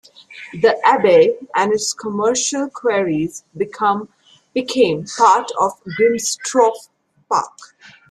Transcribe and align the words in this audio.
The 0.53 0.81
Abbey 0.83 1.35
and 1.53 1.71
its 1.71 1.93
commercial 1.93 2.71
quarries 2.71 3.43
became 3.55 4.09
part 5.15 5.51
of 5.59 5.73
Grimsthorpe 5.95 6.87
Park. 7.31 7.59